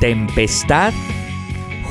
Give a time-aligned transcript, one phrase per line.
[0.00, 0.92] Tempestad.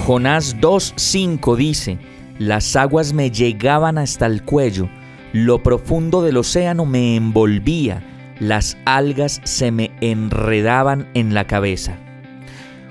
[0.06, 1.98] Jonás 2.5 dice,
[2.38, 4.90] las aguas me llegaban hasta el cuello
[5.36, 8.02] lo profundo del océano me envolvía,
[8.40, 11.98] las algas se me enredaban en la cabeza.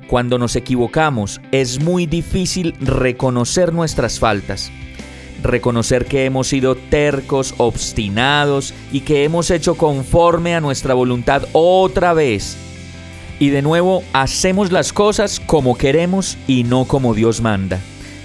[0.09, 4.71] Cuando nos equivocamos es muy difícil reconocer nuestras faltas,
[5.43, 12.13] reconocer que hemos sido tercos, obstinados y que hemos hecho conforme a nuestra voluntad otra
[12.13, 12.59] vez.
[13.45, 17.79] Y de nuevo hacemos las cosas como queremos y no como Dios manda.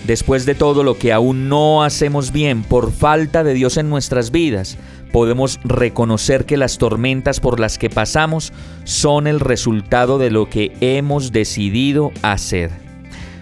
[0.07, 4.31] Después de todo lo que aún no hacemos bien por falta de Dios en nuestras
[4.31, 4.77] vidas,
[5.11, 8.53] podemos reconocer que las tormentas por las que pasamos
[8.85, 12.71] son el resultado de lo que hemos decidido hacer.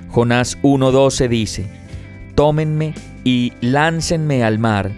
[0.10, 1.68] Jonás 1.12 dice,
[2.34, 4.90] Tómenme y láncenme al mar,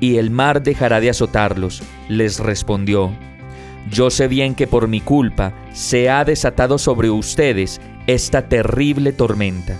[0.00, 1.82] y el mar dejará de azotarlos.
[2.10, 3.10] Les respondió,
[3.90, 9.76] Yo sé bien que por mi culpa se ha desatado sobre ustedes esta terrible tormenta.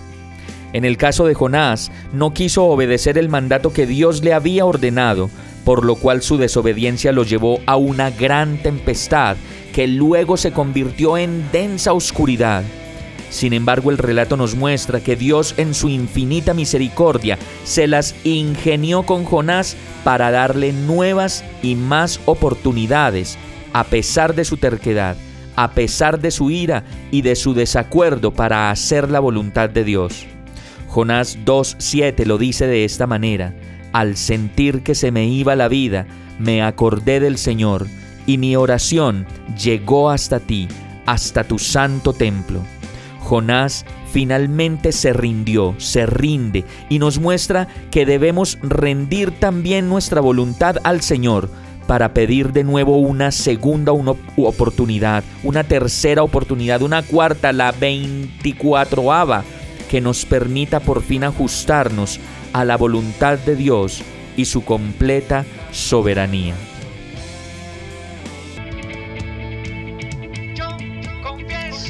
[0.73, 5.31] En el caso de Jonás, no quiso obedecer el mandato que Dios le había ordenado,
[5.65, 9.37] por lo cual su desobediencia lo llevó a una gran tempestad
[9.73, 12.62] que luego se convirtió en densa oscuridad.
[13.31, 19.03] Sin embargo, el relato nos muestra que Dios en su infinita misericordia se las ingenió
[19.03, 23.37] con Jonás para darle nuevas y más oportunidades,
[23.77, 25.19] a pesar de su terquedad,
[25.55, 30.27] a pesar de su ira y de su desacuerdo para hacer la voluntad de Dios.
[30.89, 33.53] Jonás 2.7 lo dice de esta manera,
[33.93, 36.06] al sentir que se me iba la vida,
[36.39, 37.87] me acordé del Señor,
[38.27, 39.27] y mi oración
[39.62, 40.69] llegó hasta ti,
[41.05, 42.62] hasta tu santo templo.
[43.21, 50.77] Jonás finalmente se rindió, se rinde y nos muestra que debemos rendir también nuestra voluntad
[50.83, 51.50] al Señor
[51.87, 59.45] para pedir de nuevo una segunda oportunidad, una tercera oportunidad, una cuarta, la veinticuatroava
[59.91, 62.19] que nos permita por fin ajustarnos
[62.53, 64.03] a la voluntad de Dios
[64.37, 66.55] y su completa soberanía.